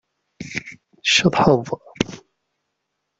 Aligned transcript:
Tceḍḥeḍ. 1.03 1.65